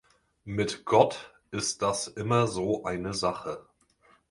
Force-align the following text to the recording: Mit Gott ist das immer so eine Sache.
Mit 0.45 0.83
Gott 0.85 1.31
ist 1.51 1.83
das 1.83 2.07
immer 2.07 2.47
so 2.47 2.85
eine 2.85 3.13
Sache. 3.13 3.67